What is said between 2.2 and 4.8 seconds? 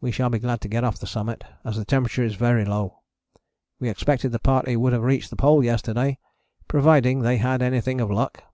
is very low. We expected the party